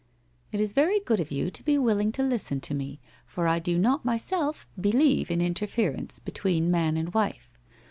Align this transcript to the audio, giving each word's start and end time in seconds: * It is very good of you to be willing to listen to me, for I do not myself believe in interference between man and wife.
* 0.27 0.51
It 0.51 0.59
is 0.59 0.73
very 0.73 0.99
good 0.99 1.19
of 1.19 1.29
you 1.29 1.51
to 1.51 1.63
be 1.63 1.77
willing 1.77 2.11
to 2.13 2.23
listen 2.23 2.59
to 2.61 2.73
me, 2.73 2.99
for 3.23 3.47
I 3.47 3.59
do 3.59 3.77
not 3.77 4.03
myself 4.03 4.65
believe 4.79 5.29
in 5.29 5.41
interference 5.41 6.17
between 6.17 6.71
man 6.71 6.97
and 6.97 7.13
wife. 7.13 7.55